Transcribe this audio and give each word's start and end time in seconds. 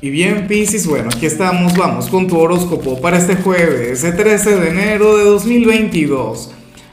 Y 0.00 0.10
bien, 0.10 0.46
Piscis, 0.46 0.86
bueno, 0.86 1.08
aquí 1.12 1.26
estamos, 1.26 1.76
vamos 1.76 2.08
con 2.08 2.28
tu 2.28 2.38
horóscopo 2.38 3.00
para 3.00 3.18
este 3.18 3.34
jueves, 3.34 4.04
el 4.04 4.14
13 4.14 4.60
de 4.60 4.68
enero 4.68 5.16
de 5.16 5.24
2022. 5.24 6.52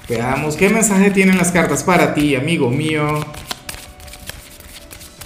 Veamos 0.09 0.55
qué 0.55 0.69
mensaje 0.69 1.11
tienen 1.11 1.37
las 1.37 1.51
cartas 1.51 1.83
para 1.83 2.15
ti, 2.15 2.35
amigo 2.35 2.71
mío. 2.71 3.19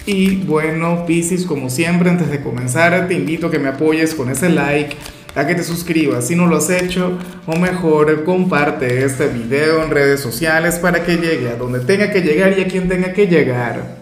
Y 0.05 0.36
bueno, 0.36 1.05
Piscis, 1.05 1.46
como 1.46 1.70
siempre, 1.70 2.10
antes 2.10 2.29
de 2.29 2.42
comenzar, 2.42 3.07
te 3.07 3.13
invito 3.13 3.47
a 3.47 3.52
que 3.52 3.60
me 3.60 3.70
apoyes 3.70 4.14
con 4.14 4.30
ese 4.30 4.50
like, 4.50 4.98
a 5.36 5.48
que 5.48 5.55
te 5.55 5.64
suscribas 5.64 6.27
si 6.27 6.36
no 6.36 6.48
lo 6.48 6.57
has 6.57 6.70
hecho, 6.70 7.18
o 7.46 7.55
mejor, 7.55 8.25
comparte 8.25 9.05
este 9.05 9.27
video 9.30 9.86
en 9.86 9.91
redes 9.91 10.20
sociales 10.20 10.80
para 10.80 11.05
que 11.05 11.16
llegue 11.16 11.48
a 11.48 11.55
donde 11.55 11.80
tenga 11.80 12.11
que 12.11 12.20
llegar 12.20 12.59
y 12.59 12.61
a 12.61 12.68
quien 12.68 12.89
tenga 12.89 13.14
que 13.14 13.27
llegar. 13.27 13.98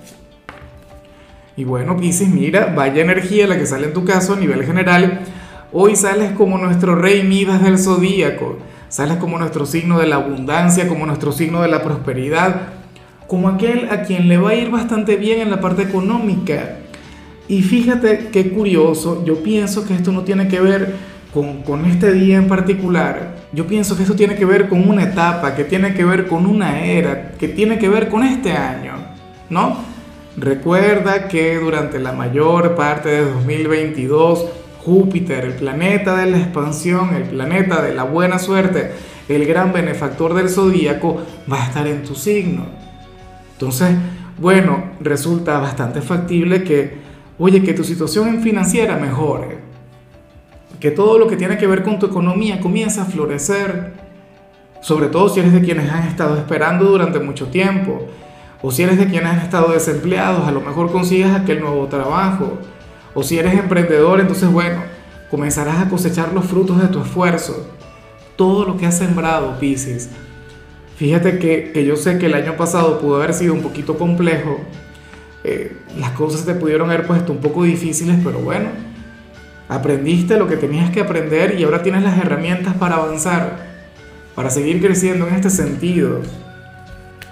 Y 1.57 1.63
bueno, 1.63 1.97
Pisces, 1.97 2.29
mira, 2.29 2.71
vaya 2.75 3.01
energía 3.01 3.47
la 3.47 3.57
que 3.57 3.65
sale 3.65 3.87
en 3.87 3.93
tu 3.93 4.05
caso 4.05 4.33
a 4.33 4.35
nivel 4.35 4.63
general. 4.63 5.21
Hoy 5.73 5.95
sales 5.95 6.33
como 6.33 6.59
nuestro 6.59 6.93
rey 6.93 7.23
Midas 7.23 7.63
del 7.63 7.79
zodíaco. 7.79 8.59
Sales 8.89 9.17
como 9.17 9.39
nuestro 9.39 9.65
signo 9.65 9.97
de 9.97 10.05
la 10.05 10.17
abundancia, 10.17 10.87
como 10.87 11.07
nuestro 11.07 11.31
signo 11.31 11.63
de 11.63 11.67
la 11.67 11.81
prosperidad, 11.81 12.73
como 13.25 13.49
aquel 13.49 13.89
a 13.89 14.03
quien 14.03 14.27
le 14.27 14.37
va 14.37 14.51
a 14.51 14.55
ir 14.55 14.69
bastante 14.69 15.15
bien 15.15 15.41
en 15.41 15.49
la 15.49 15.59
parte 15.59 15.81
económica. 15.81 16.77
Y 17.47 17.63
fíjate 17.63 18.29
qué 18.31 18.51
curioso, 18.51 19.25
yo 19.25 19.41
pienso 19.41 19.83
que 19.83 19.95
esto 19.95 20.11
no 20.11 20.21
tiene 20.21 20.47
que 20.47 20.59
ver 20.59 20.93
con, 21.33 21.63
con, 21.63 21.85
este 21.85 22.13
día 22.13 22.37
en 22.37 22.47
particular. 22.47 23.35
Yo 23.51 23.65
pienso 23.65 23.97
que 23.97 24.03
esto 24.03 24.15
tiene 24.15 24.35
que 24.35 24.45
ver 24.45 24.69
con 24.69 24.87
una 24.87 25.03
etapa, 25.03 25.55
que 25.55 25.63
tiene 25.63 25.95
que 25.95 26.05
ver 26.05 26.27
con 26.27 26.45
una 26.45 26.85
era, 26.85 27.31
que 27.31 27.47
tiene 27.47 27.79
que 27.79 27.89
ver 27.89 28.09
con 28.09 28.21
este 28.23 28.51
año, 28.51 28.93
¿no? 29.49 29.96
Recuerda 30.37 31.27
que 31.27 31.57
durante 31.57 31.97
la 31.97 32.11
mayor 32.11 32.75
parte 32.75 33.09
de 33.09 33.25
2022, 33.25 34.45
Júpiter, 34.85 35.43
el 35.45 35.53
planeta 35.53 36.15
de 36.15 36.29
la 36.29 36.37
expansión, 36.37 37.15
el 37.15 37.23
planeta 37.23 37.81
de 37.81 37.95
la 37.95 38.03
buena 38.03 38.37
suerte, 38.37 38.91
el 39.27 39.47
gran 39.47 39.73
benefactor 39.73 40.35
del 40.35 40.49
zodíaco, 40.49 41.23
va 41.51 41.63
a 41.63 41.65
estar 41.65 41.87
en 41.87 42.03
tu 42.03 42.13
signo. 42.13 42.67
Entonces, 43.53 43.95
bueno, 44.37 44.91
resulta 44.99 45.57
bastante 45.57 46.01
factible 46.01 46.63
que, 46.63 46.99
oye, 47.39 47.63
que 47.63 47.73
tu 47.73 47.83
situación 47.83 48.39
financiera 48.43 48.95
mejore, 48.95 49.57
que 50.79 50.91
todo 50.91 51.17
lo 51.17 51.25
que 51.25 51.35
tiene 51.35 51.57
que 51.57 51.65
ver 51.65 51.81
con 51.81 51.97
tu 51.97 52.05
economía 52.05 52.59
comience 52.59 53.01
a 53.01 53.05
florecer, 53.05 53.93
sobre 54.81 55.07
todo 55.07 55.29
si 55.29 55.39
eres 55.39 55.53
de 55.53 55.61
quienes 55.61 55.91
han 55.91 56.07
estado 56.07 56.37
esperando 56.37 56.85
durante 56.85 57.19
mucho 57.19 57.47
tiempo 57.47 58.07
o 58.61 58.71
si 58.71 58.83
eres 58.83 58.97
de 58.97 59.07
quienes 59.07 59.31
han 59.31 59.39
estado 59.39 59.71
desempleados, 59.71 60.47
a 60.47 60.51
lo 60.51 60.61
mejor 60.61 60.91
consigues 60.91 61.31
aquel 61.31 61.61
nuevo 61.61 61.87
trabajo. 61.87 62.57
O 63.13 63.23
si 63.23 63.37
eres 63.37 63.53
emprendedor, 63.53 64.19
entonces 64.19 64.51
bueno, 64.51 64.81
comenzarás 65.29 65.79
a 65.79 65.89
cosechar 65.89 66.33
los 66.33 66.45
frutos 66.45 66.81
de 66.81 66.87
tu 66.87 67.01
esfuerzo. 67.01 67.69
Todo 68.35 68.65
lo 68.65 68.77
que 68.77 68.85
has 68.85 68.97
sembrado, 68.97 69.59
Pisces. 69.59 70.09
Fíjate 70.97 71.37
que, 71.37 71.71
que 71.71 71.85
yo 71.85 71.95
sé 71.95 72.17
que 72.17 72.25
el 72.25 72.33
año 72.33 72.55
pasado 72.57 72.99
pudo 72.99 73.17
haber 73.17 73.33
sido 73.33 73.53
un 73.53 73.61
poquito 73.61 73.97
complejo. 73.97 74.59
Eh, 75.43 75.77
las 75.97 76.11
cosas 76.11 76.45
te 76.45 76.55
pudieron 76.55 76.89
haber 76.89 77.05
puesto 77.05 77.31
un 77.31 77.39
poco 77.39 77.63
difíciles, 77.63 78.17
pero 78.23 78.39
bueno, 78.39 78.69
aprendiste 79.69 80.37
lo 80.37 80.47
que 80.47 80.57
tenías 80.57 80.89
que 80.89 81.01
aprender 81.01 81.59
y 81.59 81.63
ahora 81.63 81.83
tienes 81.83 82.03
las 82.03 82.17
herramientas 82.17 82.73
para 82.75 82.95
avanzar, 82.95 83.57
para 84.35 84.49
seguir 84.49 84.81
creciendo 84.81 85.27
en 85.27 85.35
este 85.35 85.49
sentido. 85.49 86.21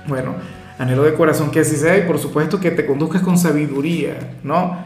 Bueno, 0.08 0.36
Anhelo 0.78 1.04
de 1.04 1.14
corazón 1.14 1.52
que 1.52 1.62
así 1.62 1.76
sea 1.76 1.98
y 1.98 2.02
por 2.02 2.20
supuesto 2.20 2.60
que 2.60 2.72
te 2.72 2.86
conduzcas 2.86 3.22
con 3.22 3.38
sabiduría, 3.38 4.38
¿no? 4.44 4.78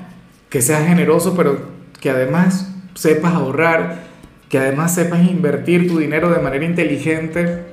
Que 0.49 0.61
seas 0.61 0.87
generoso, 0.87 1.35
pero 1.35 1.59
que 1.99 2.09
además 2.09 2.71
sepas 2.93 3.33
ahorrar, 3.33 4.03
que 4.49 4.59
además 4.59 4.93
sepas 4.93 5.21
invertir 5.27 5.87
tu 5.87 5.99
dinero 5.99 6.29
de 6.29 6.39
manera 6.41 6.65
inteligente. 6.65 7.65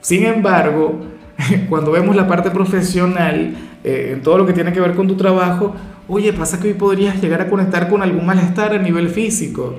Sin 0.00 0.24
embargo, 0.24 1.00
cuando 1.68 1.90
vemos 1.92 2.14
la 2.14 2.28
parte 2.28 2.50
profesional, 2.50 3.56
eh, 3.82 4.10
en 4.12 4.22
todo 4.22 4.38
lo 4.38 4.46
que 4.46 4.52
tiene 4.52 4.72
que 4.72 4.80
ver 4.80 4.94
con 4.94 5.08
tu 5.08 5.16
trabajo, 5.16 5.74
oye, 6.08 6.32
pasa 6.32 6.60
que 6.60 6.68
hoy 6.68 6.74
podrías 6.74 7.20
llegar 7.20 7.40
a 7.40 7.48
conectar 7.48 7.88
con 7.88 8.02
algún 8.02 8.26
malestar 8.26 8.74
a 8.74 8.78
nivel 8.78 9.08
físico. 9.08 9.74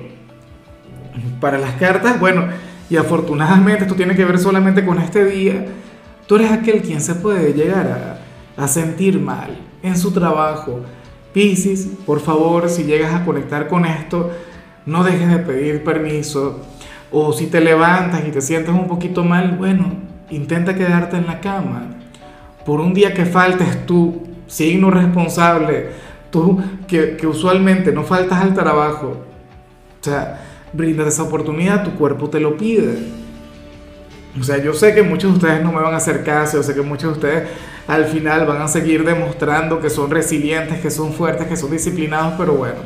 Para 1.40 1.58
las 1.58 1.74
cartas, 1.74 2.18
bueno, 2.18 2.46
y 2.90 2.96
afortunadamente 2.96 3.84
esto 3.84 3.94
tiene 3.94 4.14
que 4.14 4.24
ver 4.24 4.38
solamente 4.38 4.84
con 4.84 4.98
este 4.98 5.24
día, 5.24 5.66
Tú 6.26 6.36
eres 6.36 6.50
aquel 6.50 6.82
quien 6.82 7.00
se 7.00 7.14
puede 7.14 7.52
llegar 7.52 8.20
a, 8.56 8.68
sentir 8.68 9.20
mal 9.20 9.56
en 9.82 9.96
su 9.96 10.12
trabajo. 10.12 10.80
Piscis, 11.32 11.88
por 12.04 12.20
favor, 12.20 12.68
si 12.68 12.84
llegas 12.84 13.14
a 13.14 13.24
conectar 13.24 13.68
con 13.68 13.84
esto, 13.84 14.30
no 14.86 15.04
dejes 15.04 15.28
de 15.28 15.38
pedir 15.38 15.84
permiso. 15.84 16.62
O 17.12 17.32
si 17.32 17.46
te 17.46 17.60
levantas 17.60 18.26
y 18.26 18.30
te 18.30 18.40
sientes 18.40 18.74
un 18.74 18.88
poquito 18.88 19.22
mal, 19.22 19.56
bueno, 19.56 19.92
intenta 20.30 20.74
quedarte 20.74 21.16
en 21.16 21.26
la 21.26 21.40
cama. 21.40 21.96
Por 22.64 22.80
un 22.80 22.92
día 22.92 23.14
que 23.14 23.24
faltes 23.24 23.86
tú, 23.86 24.22
signo 24.48 24.90
responsable, 24.90 25.90
tú 26.30 26.60
que, 26.88 27.24
usualmente 27.26 27.92
no 27.92 28.02
faltas 28.02 28.42
al 28.42 28.54
trabajo, 28.54 29.18
o 30.00 30.04
sea, 30.04 30.40
brinda 30.72 31.06
esa 31.06 31.22
oportunidad, 31.22 31.84
tu 31.84 31.92
cuerpo 31.92 32.28
te 32.28 32.40
lo 32.40 32.56
pide. 32.56 33.25
O 34.38 34.44
sea, 34.44 34.58
yo 34.58 34.74
sé 34.74 34.94
que 34.94 35.02
muchos 35.02 35.30
de 35.32 35.36
ustedes 35.38 35.64
no 35.64 35.72
me 35.72 35.80
van 35.80 35.94
a 35.94 35.96
hacer 35.96 36.22
caso, 36.22 36.58
yo 36.58 36.62
sé 36.62 36.74
que 36.74 36.82
muchos 36.82 37.10
de 37.10 37.12
ustedes 37.12 37.48
al 37.86 38.06
final 38.06 38.46
van 38.46 38.60
a 38.60 38.68
seguir 38.68 39.04
demostrando 39.04 39.80
que 39.80 39.90
son 39.90 40.10
resilientes, 40.10 40.80
que 40.80 40.90
son 40.90 41.12
fuertes, 41.12 41.46
que 41.46 41.56
son 41.56 41.70
disciplinados, 41.70 42.34
pero 42.36 42.54
bueno, 42.54 42.76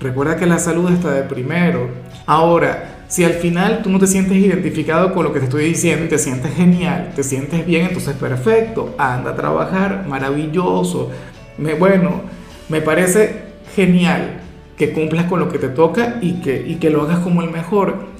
recuerda 0.00 0.36
que 0.36 0.46
la 0.46 0.58
salud 0.58 0.90
está 0.90 1.12
de 1.12 1.22
primero. 1.22 1.88
Ahora, 2.26 3.04
si 3.08 3.24
al 3.24 3.34
final 3.34 3.82
tú 3.82 3.90
no 3.90 3.98
te 3.98 4.06
sientes 4.06 4.36
identificado 4.36 5.12
con 5.12 5.24
lo 5.24 5.32
que 5.32 5.38
te 5.38 5.44
estoy 5.44 5.64
diciendo 5.66 6.06
y 6.06 6.08
te 6.08 6.18
sientes 6.18 6.54
genial, 6.54 7.12
te 7.14 7.22
sientes 7.22 7.64
bien, 7.64 7.86
entonces 7.86 8.14
perfecto, 8.14 8.94
anda 8.98 9.32
a 9.32 9.36
trabajar, 9.36 10.06
maravilloso. 10.08 11.10
Me, 11.58 11.74
bueno, 11.74 12.22
me 12.68 12.80
parece 12.80 13.52
genial 13.76 14.40
que 14.76 14.92
cumplas 14.92 15.26
con 15.26 15.38
lo 15.38 15.48
que 15.48 15.58
te 15.58 15.68
toca 15.68 16.16
y 16.22 16.40
que, 16.40 16.64
y 16.66 16.76
que 16.76 16.90
lo 16.90 17.02
hagas 17.02 17.18
como 17.18 17.42
el 17.42 17.50
mejor 17.50 18.10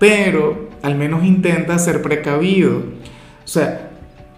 pero 0.00 0.69
al 0.82 0.96
menos 0.96 1.24
intenta 1.24 1.78
ser 1.78 2.02
precavido. 2.02 2.78
O 3.44 3.48
sea, 3.48 3.90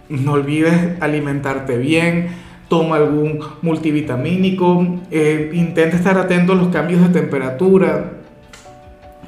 no 0.08 0.32
olvides 0.32 1.00
alimentarte 1.00 1.78
bien, 1.78 2.28
toma 2.69 2.97
algún 2.97 3.41
multivitamínico, 3.62 5.00
eh, 5.10 5.50
intenta 5.54 5.97
estar 5.97 6.19
atento 6.19 6.53
a 6.53 6.56
los 6.56 6.69
cambios 6.69 7.03
de 7.03 7.20
temperatura. 7.20 8.12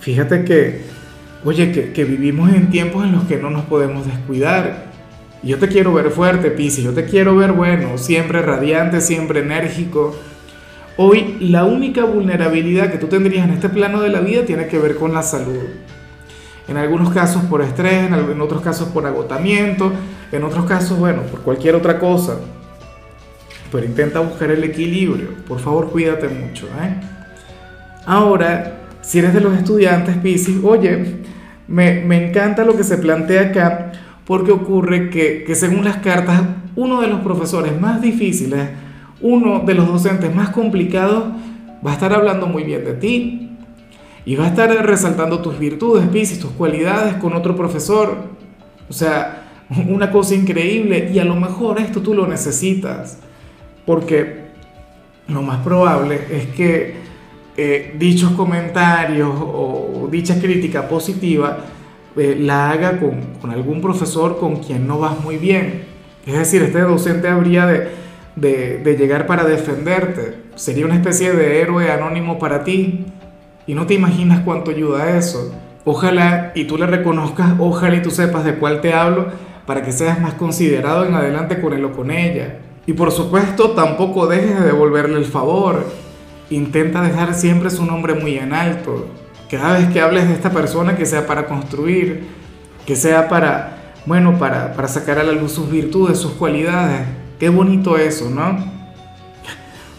Fíjate 0.00 0.44
que, 0.44 0.82
oye, 1.44 1.72
que, 1.72 1.92
que, 1.92 2.04
vivimos 2.04 2.52
en 2.52 2.70
tiempos 2.70 3.04
en 3.04 3.12
los 3.12 3.24
que 3.24 3.36
no 3.36 3.50
nos 3.50 3.64
podemos 3.64 4.06
descuidar. 4.06 4.92
Yo 5.42 5.58
te 5.58 5.68
quiero 5.68 5.92
ver 5.92 6.10
fuerte, 6.10 6.50
Pisces, 6.50 6.84
yo 6.84 6.92
te 6.92 7.04
quiero 7.04 7.36
ver 7.36 7.52
bueno, 7.52 7.98
siempre 7.98 8.40
radiante, 8.40 9.00
siempre 9.00 9.40
enérgico. 9.40 10.16
Hoy 10.96 11.36
la 11.40 11.64
única 11.64 12.04
vulnerabilidad 12.04 12.90
que 12.90 12.98
tú 12.98 13.08
tendrías 13.08 13.46
en 13.46 13.54
este 13.54 13.68
plano 13.68 14.00
de 14.00 14.10
la 14.10 14.20
vida 14.20 14.44
tiene 14.44 14.68
que 14.68 14.78
ver 14.78 14.96
con 14.96 15.12
la 15.12 15.22
salud 15.22 15.60
en 16.66 16.76
algunos 16.76 17.12
casos 17.12 17.42
por 17.44 17.60
estrés, 17.60 18.10
en 18.10 18.40
otros 18.40 18.62
casos 18.62 18.88
por 18.88 19.06
agotamiento, 19.06 19.92
en 20.32 20.44
otros 20.44 20.64
casos, 20.64 20.98
bueno, 20.98 21.22
por 21.22 21.40
cualquier 21.40 21.74
otra 21.74 21.98
cosa. 21.98 22.36
Pero 23.70 23.84
intenta 23.84 24.20
buscar 24.20 24.50
el 24.50 24.64
equilibrio. 24.64 25.28
Por 25.46 25.58
favor, 25.60 25.90
cuídate 25.90 26.28
mucho. 26.28 26.66
¿eh? 26.66 26.94
Ahora, 28.06 28.78
si 29.02 29.18
eres 29.18 29.34
de 29.34 29.40
los 29.40 29.54
estudiantes 29.54 30.16
Pisces, 30.18 30.56
oye, 30.64 31.16
me, 31.68 32.00
me, 32.04 32.28
encanta 32.28 32.64
lo 32.64 32.76
que 32.76 32.84
se 32.84 32.96
plantea 32.96 33.48
acá, 33.48 33.92
porque 34.24 34.52
ocurre 34.52 35.10
que, 35.10 35.44
que 35.44 35.54
según 35.54 35.84
las 35.84 35.98
cartas, 35.98 36.42
uno 36.76 37.00
de 37.00 37.08
los 37.08 37.20
profesores 37.20 37.78
más 37.78 38.00
difíciles, 38.00 38.68
uno 39.20 39.60
de 39.60 39.74
los 39.74 39.86
docentes 39.86 40.34
más 40.34 40.50
complicados, 40.50 41.24
va 41.86 41.90
a 41.90 41.94
estar 41.94 42.12
hablando 42.12 42.46
muy 42.46 42.64
bien 42.64 42.84
de 42.84 42.94
ti, 42.94 43.43
y 44.26 44.36
va 44.36 44.44
a 44.44 44.48
estar 44.48 44.70
resaltando 44.86 45.40
tus 45.40 45.58
virtudes, 45.58 46.08
Pisces, 46.08 46.38
tus 46.38 46.52
cualidades 46.52 47.14
con 47.16 47.34
otro 47.34 47.54
profesor. 47.54 48.16
O 48.88 48.92
sea, 48.92 49.64
una 49.88 50.10
cosa 50.10 50.34
increíble 50.34 51.10
y 51.12 51.18
a 51.18 51.24
lo 51.24 51.36
mejor 51.36 51.78
esto 51.78 52.00
tú 52.00 52.14
lo 52.14 52.26
necesitas. 52.26 53.18
Porque 53.84 54.44
lo 55.28 55.42
más 55.42 55.62
probable 55.62 56.20
es 56.30 56.46
que 56.46 56.94
eh, 57.56 57.94
dichos 57.98 58.32
comentarios 58.32 59.30
o 59.38 60.08
dicha 60.10 60.40
crítica 60.40 60.88
positiva 60.88 61.58
eh, 62.16 62.36
la 62.40 62.70
haga 62.70 62.98
con, 62.98 63.20
con, 63.40 63.50
algún 63.50 63.80
profesor 63.80 64.38
con 64.38 64.56
quien 64.56 64.86
no 64.86 64.98
vas 64.98 65.22
muy 65.22 65.36
bien. 65.36 65.84
Es 66.26 66.38
decir, 66.38 66.62
este 66.62 66.80
docente 66.80 67.28
habría 67.28 67.66
de, 67.66 67.88
de, 68.36 68.78
de 68.78 68.96
llegar 68.96 69.26
para 69.26 69.44
defenderte. 69.44 70.36
Sería 70.54 70.86
una 70.86 70.94
especie 70.94 71.32
de 71.34 71.60
héroe 71.60 71.90
anónimo 71.90 72.38
para 72.38 72.64
ti 72.64 73.04
y 73.66 73.74
no 73.74 73.86
te 73.86 73.94
imaginas 73.94 74.40
cuánto 74.44 74.70
ayuda 74.70 75.16
eso. 75.16 75.52
Ojalá 75.84 76.52
y 76.54 76.64
tú 76.64 76.78
le 76.78 76.86
reconozcas, 76.86 77.52
ojalá 77.58 77.96
y 77.96 78.02
tú 78.02 78.10
sepas 78.10 78.44
de 78.44 78.56
cuál 78.56 78.80
te 78.80 78.94
hablo 78.94 79.26
para 79.66 79.82
que 79.82 79.92
seas 79.92 80.20
más 80.20 80.34
considerado 80.34 81.04
en 81.04 81.14
adelante 81.14 81.60
con 81.60 81.72
él 81.72 81.84
o 81.84 81.92
con 81.92 82.10
ella. 82.10 82.58
Y 82.86 82.92
por 82.92 83.10
supuesto, 83.12 83.70
tampoco 83.70 84.26
dejes 84.26 84.60
de 84.60 84.66
devolverle 84.66 85.18
el 85.18 85.24
favor. 85.24 85.86
intenta 86.50 87.00
dejar 87.00 87.34
siempre 87.34 87.70
su 87.70 87.84
nombre 87.86 88.14
muy 88.14 88.36
en 88.36 88.52
alto. 88.52 89.06
Cada 89.50 89.78
vez 89.78 89.88
que 89.88 90.00
hables 90.00 90.28
de 90.28 90.34
esta 90.34 90.50
persona, 90.50 90.96
que 90.96 91.06
sea 91.06 91.26
para 91.26 91.46
construir, 91.46 92.26
que 92.86 92.96
sea 92.96 93.28
para, 93.28 93.94
bueno, 94.04 94.38
para, 94.38 94.74
para 94.74 94.88
sacar 94.88 95.18
a 95.18 95.24
la 95.24 95.32
luz 95.32 95.52
sus 95.52 95.70
virtudes, 95.70 96.18
sus 96.18 96.32
cualidades. 96.32 97.00
Qué 97.38 97.48
bonito 97.48 97.96
eso, 97.96 98.28
¿no? 98.28 98.73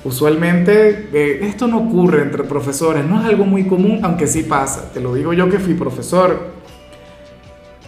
Usualmente 0.05 1.09
eh, 1.13 1.39
esto 1.41 1.65
no 1.65 1.79
ocurre 1.79 2.21
entre 2.21 2.43
profesores, 2.43 3.03
no 3.03 3.19
es 3.19 3.25
algo 3.25 3.43
muy 3.43 3.65
común, 3.65 4.01
aunque 4.03 4.27
sí 4.27 4.43
pasa. 4.43 4.91
Te 4.93 5.01
lo 5.01 5.15
digo 5.15 5.33
yo 5.33 5.49
que 5.49 5.57
fui 5.57 5.73
profesor. 5.73 6.51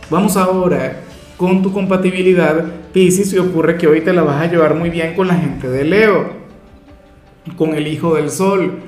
Vamos 0.09 0.35
ahora 0.35 1.01
con 1.37 1.61
tu 1.61 1.71
compatibilidad, 1.71 2.65
Pisces, 2.91 3.33
y 3.33 3.37
ocurre 3.37 3.77
que 3.77 3.85
hoy 3.85 4.01
te 4.01 4.13
la 4.13 4.23
vas 4.23 4.41
a 4.41 4.47
llevar 4.49 4.73
muy 4.73 4.89
bien 4.89 5.13
con 5.13 5.27
la 5.27 5.35
gente 5.35 5.69
de 5.69 5.83
Leo, 5.83 6.31
con 7.55 7.75
el 7.75 7.85
hijo 7.85 8.15
del 8.15 8.31
sol, 8.31 8.79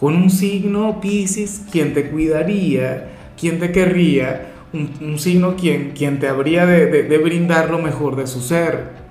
con 0.00 0.16
un 0.16 0.30
signo 0.30 0.98
Pisces, 0.98 1.66
quien 1.70 1.92
te 1.92 2.08
cuidaría, 2.08 3.10
quien 3.38 3.58
te 3.58 3.70
querría, 3.70 4.52
un, 4.72 5.18
signo 5.18 5.56
quien, 5.56 5.90
quien 5.90 6.18
te 6.18 6.26
habría 6.26 6.64
de, 6.64 6.86
de 7.02 7.18
brindar 7.18 7.68
lo 7.68 7.78
mejor 7.78 8.16
de 8.16 8.26
su 8.26 8.40
ser. 8.40 9.02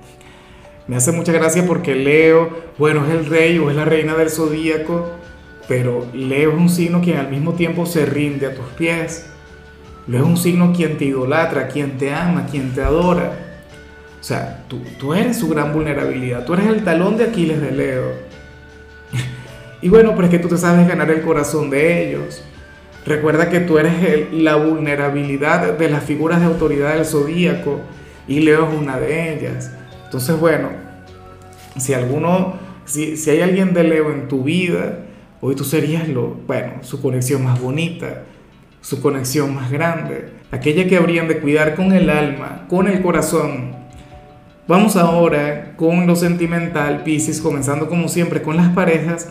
Me 0.92 0.98
hace 0.98 1.10
mucha 1.10 1.32
gracia 1.32 1.64
porque 1.66 1.94
Leo, 1.94 2.50
bueno, 2.76 3.06
es 3.06 3.12
el 3.12 3.24
rey 3.24 3.58
o 3.58 3.70
es 3.70 3.76
la 3.76 3.86
reina 3.86 4.14
del 4.14 4.28
zodíaco, 4.28 5.10
pero 5.66 6.06
Leo 6.12 6.50
es 6.50 6.58
un 6.58 6.68
signo 6.68 7.00
quien 7.00 7.16
al 7.16 7.30
mismo 7.30 7.54
tiempo 7.54 7.86
se 7.86 8.04
rinde 8.04 8.44
a 8.44 8.54
tus 8.54 8.66
pies. 8.76 9.24
Leo 10.06 10.20
es 10.20 10.28
un 10.28 10.36
signo 10.36 10.74
quien 10.76 10.98
te 10.98 11.06
idolatra, 11.06 11.68
quien 11.68 11.96
te 11.96 12.12
ama, 12.12 12.44
quien 12.44 12.74
te 12.74 12.82
adora. 12.82 13.32
O 14.20 14.22
sea, 14.22 14.64
tú, 14.68 14.82
tú 14.98 15.14
eres 15.14 15.38
su 15.38 15.48
gran 15.48 15.72
vulnerabilidad, 15.72 16.44
tú 16.44 16.52
eres 16.52 16.66
el 16.66 16.84
talón 16.84 17.16
de 17.16 17.24
Aquiles 17.24 17.62
de 17.62 17.70
Leo. 17.70 18.12
y 19.80 19.88
bueno, 19.88 20.10
pero 20.14 20.24
es 20.24 20.30
que 20.30 20.40
tú 20.40 20.48
te 20.48 20.58
sabes 20.58 20.86
ganar 20.86 21.10
el 21.10 21.22
corazón 21.22 21.70
de 21.70 22.06
ellos. 22.06 22.44
Recuerda 23.06 23.48
que 23.48 23.60
tú 23.60 23.78
eres 23.78 24.30
la 24.30 24.56
vulnerabilidad 24.56 25.72
de 25.72 25.88
las 25.88 26.04
figuras 26.04 26.40
de 26.40 26.48
autoridad 26.48 26.92
del 26.92 27.06
zodíaco 27.06 27.80
y 28.28 28.40
Leo 28.40 28.68
es 28.68 28.78
una 28.78 29.00
de 29.00 29.32
ellas. 29.32 29.72
Entonces, 30.04 30.38
bueno, 30.38 30.81
si 31.76 31.94
alguno, 31.94 32.54
si, 32.84 33.16
si 33.16 33.30
hay 33.30 33.40
alguien 33.40 33.74
de 33.74 33.84
Leo 33.84 34.12
en 34.12 34.28
tu 34.28 34.44
vida, 34.44 35.06
hoy 35.40 35.54
tú 35.54 35.64
serías 35.64 36.08
lo, 36.08 36.36
bueno, 36.46 36.74
su 36.82 37.00
conexión 37.00 37.44
más 37.44 37.60
bonita, 37.60 38.24
su 38.80 39.00
conexión 39.00 39.54
más 39.54 39.70
grande, 39.70 40.32
aquella 40.50 40.86
que 40.86 40.96
habrían 40.96 41.28
de 41.28 41.38
cuidar 41.38 41.74
con 41.74 41.92
el 41.92 42.10
alma, 42.10 42.66
con 42.68 42.88
el 42.88 43.00
corazón. 43.02 43.72
Vamos 44.68 44.96
ahora 44.96 45.74
con 45.76 46.06
lo 46.06 46.16
sentimental, 46.16 47.02
Pisces, 47.02 47.40
comenzando 47.40 47.88
como 47.88 48.08
siempre 48.08 48.42
con 48.42 48.56
las 48.56 48.68
parejas. 48.74 49.28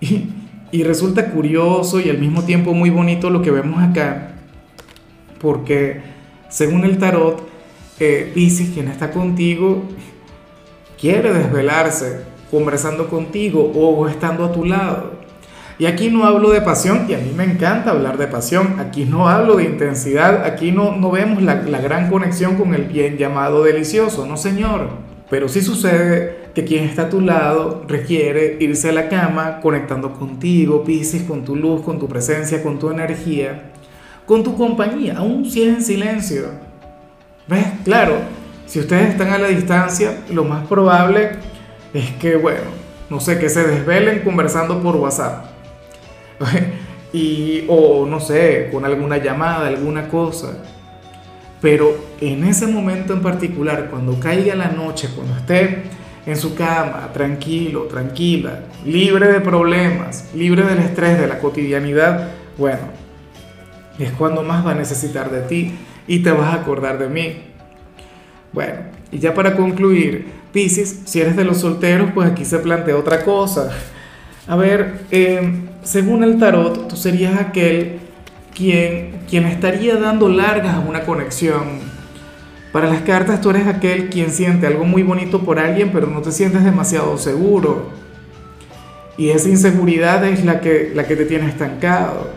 Y, 0.00 0.28
y 0.74 0.82
resulta 0.82 1.30
curioso 1.30 2.00
y 2.00 2.10
al 2.10 2.18
mismo 2.18 2.42
tiempo 2.42 2.74
muy 2.74 2.90
bonito 2.90 3.30
lo 3.30 3.42
que 3.42 3.52
vemos 3.52 3.80
acá, 3.80 4.32
porque 5.40 6.00
según 6.48 6.84
el 6.84 6.98
tarot, 6.98 7.48
eh, 8.00 8.32
Pisces, 8.34 8.70
quien 8.70 8.88
está 8.88 9.12
contigo, 9.12 9.84
quiere 11.00 11.32
desvelarse 11.32 12.22
conversando 12.50 13.08
contigo 13.08 13.72
o 13.74 14.08
estando 14.08 14.44
a 14.44 14.52
tu 14.52 14.64
lado. 14.64 15.24
Y 15.76 15.86
aquí 15.86 16.08
no 16.08 16.24
hablo 16.24 16.50
de 16.50 16.60
pasión, 16.60 17.06
y 17.08 17.14
a 17.14 17.18
mí 17.18 17.32
me 17.36 17.42
encanta 17.42 17.90
hablar 17.90 18.16
de 18.16 18.28
pasión, 18.28 18.76
aquí 18.78 19.04
no 19.04 19.28
hablo 19.28 19.56
de 19.56 19.64
intensidad, 19.64 20.44
aquí 20.44 20.70
no, 20.70 20.96
no 20.96 21.10
vemos 21.10 21.42
la, 21.42 21.56
la 21.62 21.80
gran 21.80 22.08
conexión 22.08 22.56
con 22.56 22.74
el 22.74 22.84
bien 22.84 23.16
llamado 23.16 23.64
delicioso, 23.64 24.24
no 24.24 24.36
señor. 24.36 24.90
Pero 25.28 25.48
sí 25.48 25.62
sucede 25.62 26.44
que 26.54 26.64
quien 26.64 26.84
está 26.84 27.02
a 27.02 27.10
tu 27.10 27.20
lado 27.20 27.84
requiere 27.88 28.56
irse 28.60 28.90
a 28.90 28.92
la 28.92 29.08
cama 29.08 29.58
conectando 29.60 30.12
contigo, 30.12 30.84
Pisces, 30.84 31.24
con 31.24 31.44
tu 31.44 31.56
luz, 31.56 31.82
con 31.82 31.98
tu 31.98 32.06
presencia, 32.06 32.62
con 32.62 32.78
tu 32.78 32.90
energía, 32.90 33.72
con 34.26 34.44
tu 34.44 34.56
compañía, 34.56 35.16
aún 35.18 35.44
si 35.50 35.64
es 35.64 35.76
en 35.76 35.82
silencio. 35.82 36.44
¿Ves? 37.48 37.66
Claro, 37.84 38.18
si 38.66 38.80
ustedes 38.80 39.10
están 39.10 39.32
a 39.32 39.38
la 39.38 39.48
distancia, 39.48 40.24
lo 40.30 40.44
más 40.44 40.66
probable 40.66 41.32
es 41.92 42.10
que, 42.12 42.36
bueno, 42.36 42.84
no 43.10 43.20
sé, 43.20 43.38
que 43.38 43.48
se 43.48 43.62
desvelen 43.64 44.20
conversando 44.20 44.82
por 44.82 44.96
WhatsApp. 44.96 45.46
y, 47.12 47.64
o 47.68 48.06
no 48.06 48.20
sé, 48.20 48.68
con 48.72 48.84
alguna 48.84 49.18
llamada, 49.18 49.68
alguna 49.68 50.08
cosa. 50.08 50.58
Pero 51.60 51.94
en 52.20 52.44
ese 52.44 52.66
momento 52.66 53.12
en 53.12 53.22
particular, 53.22 53.88
cuando 53.90 54.18
caiga 54.18 54.54
la 54.54 54.68
noche, 54.68 55.08
cuando 55.14 55.36
esté 55.36 55.84
en 56.26 56.36
su 56.36 56.54
cama, 56.54 57.10
tranquilo, 57.12 57.82
tranquila, 57.82 58.60
libre 58.84 59.28
de 59.28 59.40
problemas, 59.40 60.30
libre 60.34 60.62
del 60.62 60.78
estrés, 60.78 61.18
de 61.18 61.26
la 61.26 61.38
cotidianidad, 61.38 62.30
bueno, 62.58 62.82
es 63.98 64.10
cuando 64.12 64.42
más 64.42 64.66
va 64.66 64.72
a 64.72 64.74
necesitar 64.74 65.30
de 65.30 65.42
ti 65.42 65.74
y 66.06 66.18
te 66.20 66.32
vas 66.32 66.52
a 66.52 66.60
acordar 66.60 66.98
de 66.98 67.08
mí. 67.08 67.53
Bueno, 68.54 68.74
y 69.10 69.18
ya 69.18 69.34
para 69.34 69.56
concluir, 69.56 70.26
Pisces, 70.52 71.00
si 71.06 71.20
eres 71.20 71.36
de 71.36 71.44
los 71.44 71.58
solteros, 71.58 72.12
pues 72.14 72.30
aquí 72.30 72.44
se 72.44 72.60
plantea 72.60 72.96
otra 72.96 73.24
cosa. 73.24 73.70
A 74.46 74.54
ver, 74.54 75.00
eh, 75.10 75.60
según 75.82 76.22
el 76.22 76.38
tarot, 76.38 76.86
tú 76.86 76.94
serías 76.94 77.40
aquel 77.40 77.98
quien, 78.54 79.22
quien 79.28 79.46
estaría 79.46 79.96
dando 79.96 80.28
largas 80.28 80.76
a 80.76 80.78
una 80.78 81.02
conexión. 81.02 81.80
Para 82.70 82.88
las 82.88 83.02
cartas 83.02 83.40
tú 83.40 83.50
eres 83.50 83.66
aquel 83.66 84.08
quien 84.08 84.30
siente 84.30 84.68
algo 84.68 84.84
muy 84.84 85.02
bonito 85.02 85.40
por 85.40 85.58
alguien, 85.58 85.90
pero 85.92 86.06
no 86.06 86.22
te 86.22 86.30
sientes 86.30 86.62
demasiado 86.62 87.18
seguro. 87.18 87.90
Y 89.16 89.30
esa 89.30 89.48
inseguridad 89.48 90.24
es 90.24 90.44
la 90.44 90.60
que, 90.60 90.92
la 90.94 91.08
que 91.08 91.16
te 91.16 91.24
tiene 91.24 91.48
estancado, 91.48 92.30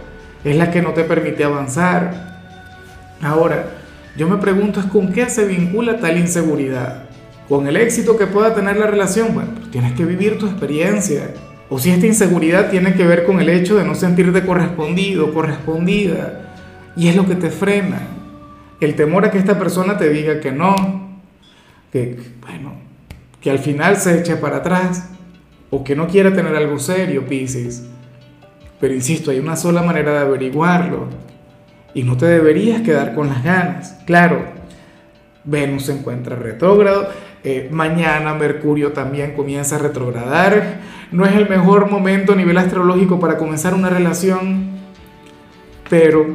es 0.44 0.56
la 0.56 0.72
que 0.72 0.82
no 0.82 0.94
te 0.94 1.04
permite 1.04 1.44
avanzar. 1.44 2.40
Ahora, 3.22 3.77
yo 4.18 4.28
me 4.28 4.38
pregunto 4.38 4.80
es 4.80 4.88
con 4.88 5.14
qué 5.14 5.30
se 5.30 5.46
vincula 5.46 6.00
tal 6.00 6.18
inseguridad. 6.18 7.04
¿Con 7.48 7.68
el 7.68 7.78
éxito 7.78 8.18
que 8.18 8.26
pueda 8.26 8.56
tener 8.56 8.78
la 8.78 8.88
relación? 8.88 9.36
Bueno, 9.36 9.52
pues 9.56 9.70
tienes 9.70 9.94
que 9.94 10.06
vivir 10.06 10.40
tu 10.40 10.48
experiencia. 10.48 11.34
O 11.70 11.78
si 11.78 11.92
esta 11.92 12.08
inseguridad 12.08 12.72
tiene 12.72 12.96
que 12.96 13.06
ver 13.06 13.26
con 13.26 13.40
el 13.40 13.48
hecho 13.48 13.78
de 13.78 13.84
no 13.84 13.94
sentirte 13.94 14.44
correspondido, 14.44 15.34
correspondida. 15.34 16.56
Y 16.96 17.10
es 17.10 17.16
lo 17.16 17.28
que 17.28 17.36
te 17.36 17.52
frena. 17.52 18.02
El 18.82 18.96
temor 18.96 19.24
a 19.24 19.32
que 19.32 19.38
esta 19.38 19.60
persona 19.60 19.98
te 19.98 20.10
diga 20.10 20.40
que 20.40 20.52
no. 20.52 20.76
Que, 21.92 22.20
bueno, 22.42 22.74
que 23.40 23.52
al 23.52 23.60
final 23.60 23.98
se 23.98 24.20
eche 24.20 24.36
para 24.36 24.58
atrás. 24.58 25.12
O 25.70 25.84
que 25.84 25.96
no 25.96 26.08
quiera 26.08 26.34
tener 26.34 26.56
algo 26.56 26.80
serio, 26.80 27.28
Pisces. 27.28 27.86
Pero 28.80 28.96
insisto, 28.96 29.30
hay 29.30 29.40
una 29.40 29.56
sola 29.56 29.84
manera 29.84 30.12
de 30.12 30.20
averiguarlo 30.20 31.27
y 31.98 32.04
no 32.04 32.16
te 32.16 32.28
deberías 32.28 32.82
quedar 32.82 33.16
con 33.16 33.28
las 33.28 33.44
ganas. 33.44 33.98
Claro, 34.06 34.46
Venus 35.44 35.88
se 35.88 35.94
encuentra 35.94 36.36
retrógrado, 36.36 37.10
eh, 37.44 37.70
mañana 37.72 38.36
Mercurio 38.36 38.92
también 38.92 39.34
comienza 39.34 39.78
a 39.78 39.80
retrogradar, 39.80 40.80
no 41.12 41.26
es 41.26 41.34
el 41.34 41.50
mejor 41.50 41.90
momento 41.90 42.34
a 42.34 42.36
nivel 42.36 42.56
astrológico 42.60 43.20
para 43.20 43.38
comenzar 43.38 43.74
una 43.74 43.90
relación, 43.90 44.78
pero, 45.90 46.28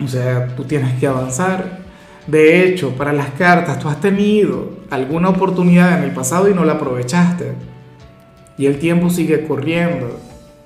o 0.00 0.06
sea, 0.06 0.54
tú 0.54 0.62
tienes 0.62 0.96
que 1.00 1.08
avanzar. 1.08 1.80
De 2.28 2.64
hecho, 2.64 2.90
para 2.90 3.12
las 3.12 3.30
cartas, 3.30 3.80
tú 3.80 3.88
has 3.88 4.00
tenido 4.00 4.74
alguna 4.90 5.30
oportunidad 5.30 5.98
en 5.98 6.04
el 6.04 6.12
pasado 6.12 6.48
y 6.48 6.54
no 6.54 6.64
la 6.64 6.74
aprovechaste. 6.74 7.50
Y 8.56 8.66
el 8.66 8.78
tiempo 8.78 9.10
sigue 9.10 9.44
corriendo. 9.44 10.20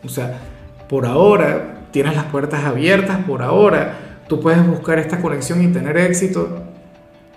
O 0.05 0.09
sea, 0.11 0.38
por 0.87 1.07
ahora 1.07 1.75
tienes 1.97 2.15
las 2.15 2.26
puertas 2.26 2.62
abiertas 2.62 3.25
por 3.25 3.41
ahora, 3.41 4.19
tú 4.29 4.38
puedes 4.38 4.67
buscar 4.67 4.99
esta 4.99 5.23
conexión 5.23 5.62
y 5.62 5.69
tener 5.69 5.97
éxito, 5.97 6.62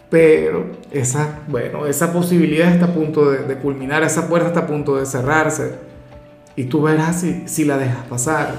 pero 0.09 0.71
esa, 0.91 1.39
bueno, 1.47 1.85
esa 1.85 2.11
posibilidad 2.11 2.69
está 2.69 2.87
a 2.87 2.93
punto 2.93 3.31
de, 3.31 3.55
culminar, 3.55 4.03
esa 4.03 4.27
puerta 4.27 4.49
está 4.49 4.59
a 4.59 4.67
punto 4.67 4.97
de 4.97 5.05
cerrarse 5.05 5.75
y 6.57 6.65
tú 6.65 6.81
verás 6.81 7.21
si, 7.21 7.47
si 7.47 7.63
la 7.63 7.77
dejas 7.77 8.05
pasar. 8.07 8.55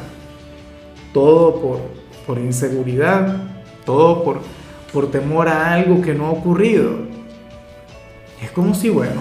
Todo 1.13 1.61
por, 1.61 1.81
por 2.27 2.39
inseguridad, 2.39 3.37
todo 3.85 4.25
por, 4.25 4.41
por 4.95 5.11
temor 5.11 5.49
a 5.49 5.75
algo 5.75 6.01
que 6.01 6.15
no 6.15 6.29
ha 6.29 6.31
ocurrido. 6.31 6.93
Es 8.43 8.51
como 8.53 8.73
si, 8.73 8.89
bueno, 8.89 9.21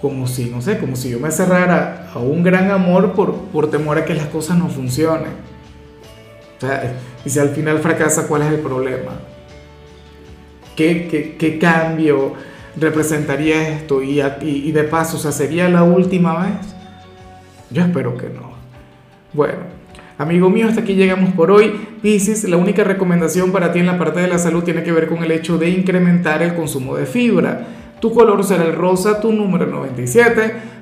como 0.00 0.28
si, 0.28 0.50
no 0.50 0.62
sé, 0.62 0.78
como 0.78 0.94
si 0.94 1.10
yo 1.10 1.18
me 1.18 1.32
cerrara 1.32 2.12
a 2.14 2.20
un 2.20 2.44
gran 2.44 2.70
amor 2.70 3.14
por, 3.14 3.34
por 3.46 3.72
temor 3.72 3.98
a 3.98 4.04
que 4.04 4.14
las 4.14 4.26
cosas 4.26 4.56
no 4.56 4.68
funcionen. 4.68 5.55
Y 7.24 7.30
si 7.30 7.38
al 7.38 7.50
final 7.50 7.78
fracasa, 7.80 8.26
¿cuál 8.26 8.42
es 8.42 8.48
el 8.48 8.60
problema? 8.60 9.12
¿Qué, 10.74 11.58
cambio 11.60 12.34
representaría 12.76 13.68
esto? 13.68 14.02
Y, 14.02 14.20
de 14.72 14.84
paso, 14.84 15.16
o 15.16 15.32
¿sería 15.32 15.68
la 15.68 15.82
última 15.82 16.42
vez? 16.44 16.74
Yo 17.70 17.82
espero 17.82 18.16
que 18.16 18.28
no. 18.28 18.54
Bueno, 19.32 19.58
amigo 20.18 20.48
mío, 20.48 20.68
hasta 20.68 20.82
aquí 20.82 20.94
llegamos 20.94 21.34
por 21.34 21.50
hoy. 21.50 21.72
Piscis, 22.00 22.44
la 22.44 22.56
única 22.56 22.84
recomendación 22.84 23.52
para 23.52 23.72
ti 23.72 23.80
en 23.80 23.86
la 23.86 23.98
parte 23.98 24.20
de 24.20 24.28
la 24.28 24.38
salud 24.38 24.62
tiene 24.62 24.82
que 24.82 24.92
ver 24.92 25.08
con 25.08 25.24
el 25.24 25.32
hecho 25.32 25.58
de 25.58 25.70
incrementar 25.70 26.42
el 26.42 26.54
consumo 26.54 26.96
de 26.96 27.06
fibra. 27.06 27.66
Tu 28.00 28.12
color 28.12 28.44
será 28.44 28.64
el 28.64 28.74
rosa, 28.74 29.20
tu 29.20 29.32
número 29.32 29.66
97 29.66 30.75